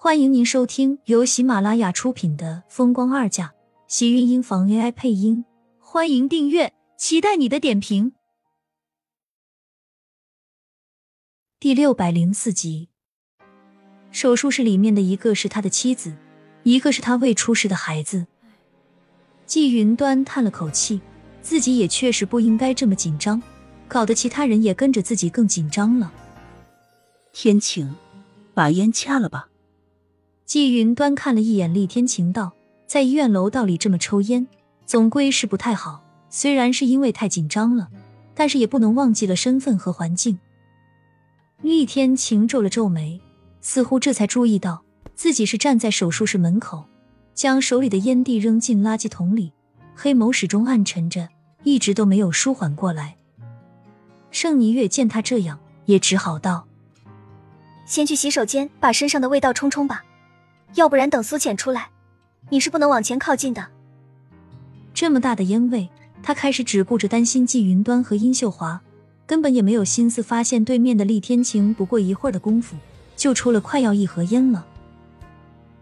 [0.00, 3.46] 欢迎您收听由喜马拉雅出品的《风光二嫁》，
[3.88, 5.44] 喜运音房 AI 配音。
[5.80, 8.12] 欢迎订阅，期待你的点评。
[11.58, 12.90] 第六百零四集，
[14.12, 16.14] 手术室里面的一个是他的妻子，
[16.62, 18.28] 一个是他未出世的孩子。
[19.46, 21.00] 季云端叹了口气，
[21.42, 23.42] 自己也确实不应该这么紧张，
[23.88, 26.12] 搞得其他人也跟着自己更紧张了。
[27.32, 27.96] 天晴，
[28.54, 29.48] 把烟掐了吧。
[30.48, 32.54] 季云端看了一眼厉天晴，道
[32.88, 34.46] ：“在医院楼道里这么抽烟，
[34.86, 36.02] 总归是不太好。
[36.30, 37.90] 虽然是因为太紧张了，
[38.34, 40.38] 但是也不能忘记了身份和环境。”
[41.60, 43.20] 厉天晴皱了皱眉，
[43.60, 44.82] 似乎这才注意到
[45.14, 46.82] 自己是站在手术室门口。
[47.34, 49.52] 将手里的烟蒂扔进垃圾桶里，
[49.94, 51.28] 黑眸始终暗沉着，
[51.62, 53.16] 一直都没有舒缓过来。
[54.30, 56.66] 盛霓月见他这样，也只好道
[57.84, 60.02] ：“先去洗手间把身上的味道冲冲吧，
[60.74, 61.90] 要不然等苏浅出来，
[62.50, 63.66] 你是不能往前靠近的。”
[64.94, 65.88] 这么大的烟味，
[66.22, 68.80] 他开始只顾着担心季云端和殷秀华，
[69.26, 71.72] 根本也没有心思发现对面的厉天晴。
[71.72, 72.76] 不过一会儿的功夫，
[73.16, 74.66] 就抽了快要一盒烟了。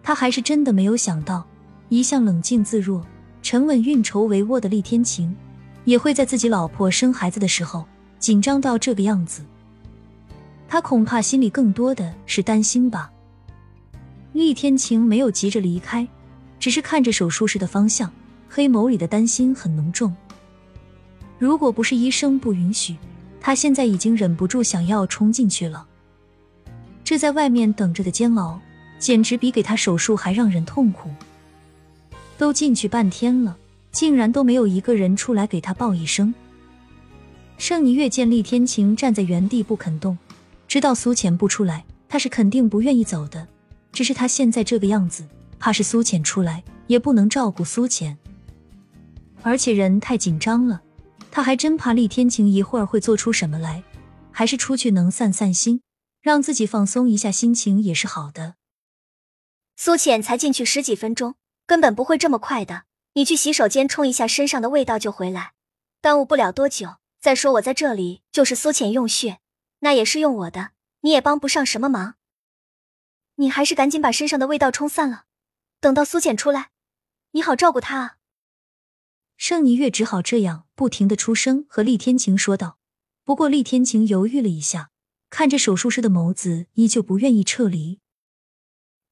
[0.03, 1.47] 他还是真的没有想到，
[1.89, 3.05] 一向冷静自若、
[3.43, 5.35] 沉稳运筹帷幄的厉天晴，
[5.85, 7.87] 也会在自己老婆生孩子的时候
[8.19, 9.43] 紧张到这个样子。
[10.69, 13.11] 他恐怕心里更多的是担心吧。
[14.37, 16.07] 厉天晴没有急着离开，
[16.59, 18.13] 只是看着手术室的方向，
[18.49, 20.15] 黑眸里的担心很浓重。
[21.39, 22.97] 如果不是医生不允许，
[23.41, 25.87] 他现在已经忍不住想要冲进去了。
[27.05, 28.61] 这在外面等着的煎熬。
[28.99, 31.11] 简直比给他手术还让人痛苦。
[32.39, 33.57] 都进去半天了，
[33.93, 36.35] 竟然都没有一个人出来给他报一声。
[37.59, 40.17] 盛霓月见厉天晴站在原地不肯动，
[40.67, 43.47] 知道苏浅不出来，他是肯定不愿意走的。
[43.97, 45.27] 只是他现在这个样子，
[45.59, 48.19] 怕是苏浅出来也不能照顾苏浅，
[49.41, 50.83] 而且人太紧张了，
[51.31, 53.83] 他还真怕厉天晴一会儿会做出什么来。
[54.31, 55.81] 还是出去能散散心，
[56.21, 58.57] 让自己放松一下心情也是好的。
[59.77, 61.37] 苏浅才进去十几分钟，
[61.67, 62.83] 根本不会这么快的。
[63.15, 65.53] 你去洗手间冲一下身上的味道就回来，
[66.03, 66.97] 耽误不了多久。
[67.19, 69.39] 再说我在这里就是苏浅用血，
[69.81, 72.17] 那也是用我的，你也帮不上什么忙。
[73.37, 75.25] 你还是赶紧把身上的味道冲散了，
[75.81, 76.71] 等到苏浅出来，
[77.33, 78.17] 你好照顾她啊。
[79.37, 82.79] 盛霓月只好这样不停的出声和厉天晴说道。
[83.25, 84.91] 不过厉天晴犹豫了一下，
[85.31, 88.01] 看着手术室的眸子，依旧不愿意撤离。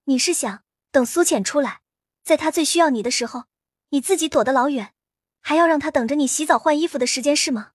[0.04, 1.80] 你是想等苏浅出来，
[2.22, 3.44] 在他最需要你的时候，
[3.90, 4.94] 你自己躲得老远，
[5.40, 7.72] 还要让他等着你洗澡换衣服的时间是吗？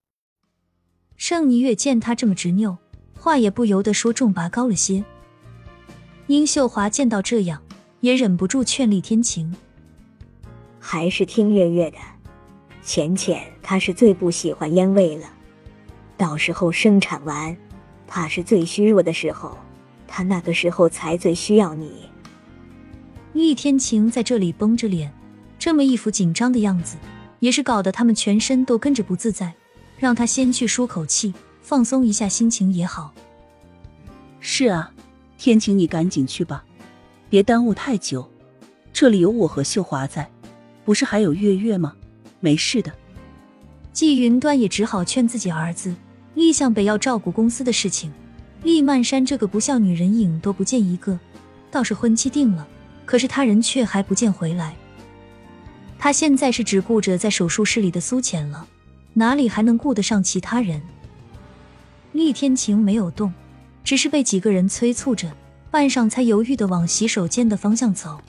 [1.18, 2.78] 盛霓月见他这么执拗，
[3.20, 5.04] 话也不由得说重拔高了些。
[6.29, 7.59] 殷秀华见到这样，
[8.01, 9.51] 也忍不住劝厉天晴
[10.78, 11.97] ：“还是听月月的，
[12.84, 15.28] 浅浅她是最不喜欢烟味了，
[16.18, 17.57] 到时候生产完，
[18.06, 19.57] 怕是最虚弱的时候，
[20.07, 22.07] 她那个时候才最需要你。”
[23.34, 25.12] 厉天晴在这里绷着脸，
[25.57, 26.97] 这么一副紧张的样子，
[27.39, 29.51] 也是搞得他们全身都跟着不自在。
[29.97, 33.16] 让他先去舒口气，放松一下心情也好。
[34.39, 34.94] 是啊，
[35.39, 36.66] 天晴，你赶紧去吧，
[37.29, 38.29] 别耽误太久。
[38.91, 40.29] 这里有我和秀华在，
[40.83, 41.95] 不是还有月月吗？
[42.41, 42.91] 没事的。
[43.94, 45.95] 季云端也只好劝自己儿子，
[46.35, 48.11] 厉向北要照顾公司的事情，
[48.63, 51.17] 厉曼山这个不孝女人影都不见一个，
[51.71, 52.67] 倒是婚期定了。
[53.06, 54.75] 可是他人却还不见回来，
[55.97, 58.67] 他现在是只顾着在手术室里的苏浅了，
[59.13, 60.81] 哪里还能顾得上其他人？
[62.11, 63.33] 厉天晴没有动，
[63.89, 65.35] 只是被几个人催促着，
[65.72, 68.22] 半晌才犹豫的往洗手间的方向走，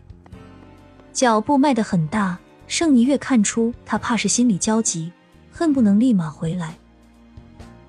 [1.12, 2.38] 脚步迈得很大。
[2.66, 5.12] 盛霓月看出他怕是心里焦急，
[5.52, 6.78] 恨不能立马回来。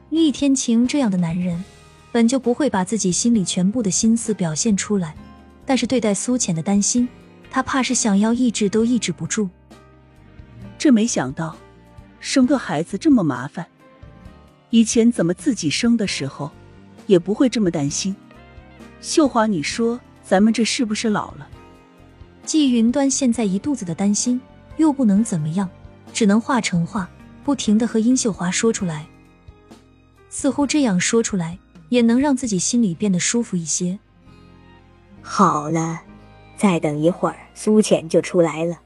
[0.09, 1.63] 厉天晴这样的男人，
[2.11, 5.15] 本就不会把自己心里全部的心思表现出来。
[5.65, 7.07] 但是对待苏浅的担心，
[7.49, 9.47] 他怕是想要抑制都抑制不住。
[10.77, 11.55] 这没想到，
[12.19, 13.65] 生个孩子这么麻烦。
[14.71, 16.51] 以前怎么自己生的时候，
[17.11, 18.15] 也不会这么担心。
[19.01, 21.47] 秀华，你说咱们这是不是老了？
[22.45, 24.39] 季云端现在一肚子的担心，
[24.77, 25.69] 又不能怎么样，
[26.13, 27.09] 只能化成话，
[27.43, 29.05] 不停的和殷秀华说出来。
[30.29, 31.59] 似乎这样说出来，
[31.89, 33.99] 也能让自己心里变得舒服一些。
[35.21, 36.01] 好了，
[36.55, 38.79] 再等一会儿，苏浅就出来了，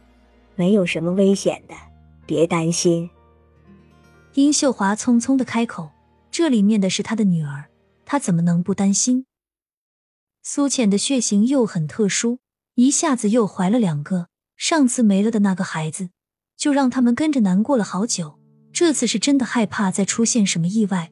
[0.56, 1.76] 没有什么危险的，
[2.26, 3.08] 别担心。
[4.34, 5.92] 殷秀华匆匆的开口
[6.32, 7.66] ：“这里面的是他的女儿，
[8.06, 9.26] 他怎么能不担心？”
[10.42, 12.40] 苏浅的血型又很特殊，
[12.76, 16.10] 一下子又怀了两个，上次没了的那个孩子，
[16.56, 18.40] 就让他们跟着难过了好久。
[18.72, 21.12] 这次是真的害怕再出现什么意外。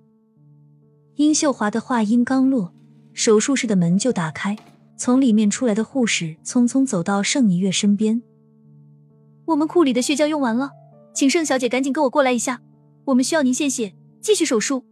[1.16, 2.74] 殷秀华的话音刚落，
[3.14, 4.58] 手术室的门就打开，
[4.98, 8.22] 从里面出来的护士匆匆走到盛霓月身边
[9.48, 10.72] ：“我们库里的血浆用完了，
[11.16, 12.62] 请盛小姐赶紧跟我过来一下，
[13.06, 14.86] 我们需要您献血，继续手术。”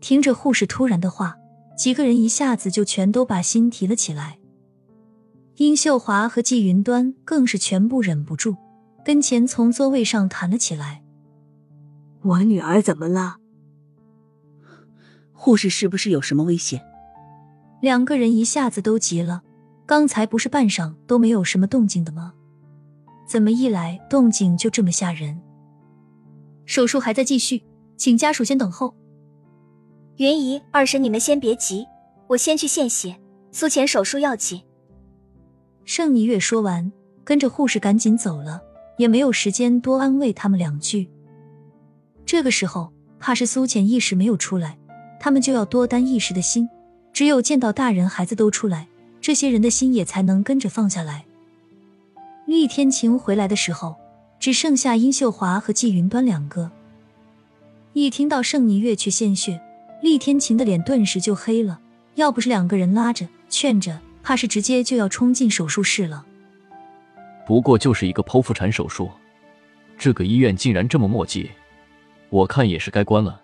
[0.00, 1.36] 听着护士突然的话。
[1.76, 4.38] 几个人一下子就全都把心提了起来，
[5.56, 8.54] 殷秀华和季云端更是全部忍不住，
[9.02, 11.02] 跟前从座位上弹了起来。
[12.20, 13.38] 我女儿怎么了？
[15.32, 16.82] 护士是不是有什么危险？
[17.80, 19.40] 两个人一下子都急了，
[19.86, 22.34] 刚才不是半晌都没有什么动静的吗？
[23.26, 25.40] 怎么一来动静就这么吓人？
[26.66, 27.64] 手术还在继续，
[27.96, 28.94] 请家属先等候。
[30.20, 31.86] 云姨、二婶，你们先别急，
[32.26, 33.16] 我先去献血。
[33.52, 34.60] 苏浅手术要紧。
[35.86, 36.92] 盛霓月说完，
[37.24, 38.60] 跟着护士赶紧走了，
[38.98, 41.08] 也没有时间多安慰他们两句。
[42.26, 44.76] 这个时候，怕是苏浅一时没有出来，
[45.18, 46.68] 他们就要多担一时的心。
[47.14, 48.86] 只有见到大人孩子都出来，
[49.22, 51.24] 这些人的心也才能跟着放下来。
[52.44, 53.96] 厉天晴回来的时候，
[54.38, 56.70] 只剩下殷秀华和季云端两个。
[57.94, 59.58] 一听到盛霓月去献血。
[60.02, 61.80] 厉天晴的脸顿时就黑了，
[62.14, 66.24] 要不是两个人拉着劝着，怕是直接就要冲进手术室了。
[67.46, 69.10] 不过就是一个剖腹产手术，
[69.98, 71.50] 这个医院竟然这么墨迹，
[72.30, 73.42] 我看也是该关了。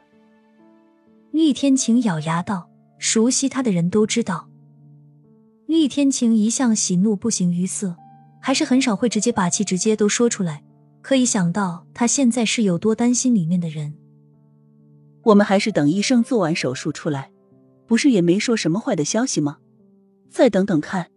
[1.33, 4.49] 厉天晴咬牙道：“熟悉他的人都知道，
[5.67, 7.97] 厉天晴一向喜怒不形于色，
[8.41, 10.63] 还是很少会直接把气直接都说出来。
[11.03, 13.95] 可以想到他现在是有多担心里面的人。”
[15.27, 17.31] 我们还是等医生做完手术出来，
[17.89, 19.59] 不是也没说什么坏的消息吗？
[20.31, 21.09] 再等等看，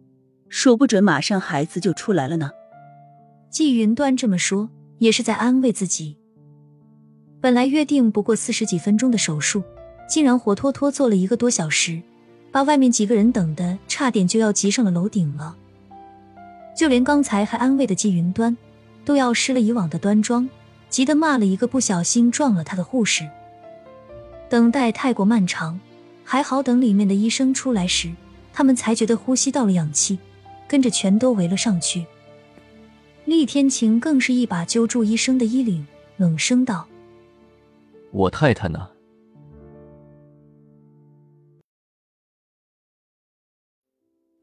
[0.48, 2.50] 说不准马上孩子就出来了呢。
[3.50, 4.68] 季云端这么说，
[4.98, 6.16] 也是在安慰自己。
[7.40, 9.62] 本来约定不过四十几分钟的手术，
[10.08, 12.02] 竟然活脱脱做了一个多小时，
[12.50, 15.56] 把外面几个人等的差点就要急上了楼顶了。
[16.76, 18.56] 就连刚才还安慰的季云端，
[19.04, 20.50] 都要失了以往的端庄，
[20.88, 23.30] 急得骂了一个不小心撞了他的护士。
[24.50, 25.80] 等待太过漫长，
[26.24, 28.12] 还好等里面的医生出来时，
[28.52, 30.18] 他们才觉得呼吸到了氧气，
[30.66, 32.04] 跟着全都围了上去。
[33.26, 35.86] 厉天晴更是一把揪住医生的衣领，
[36.16, 36.88] 冷声道
[38.10, 38.90] ：“我太太呢？”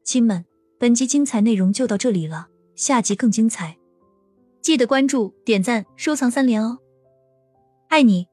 [0.02, 0.46] 亲们，
[0.78, 3.76] 本集精彩内容就到这里了，下集更精彩，
[4.62, 6.78] 记得关注、点赞、收藏三连哦！
[7.88, 8.26] 爱你。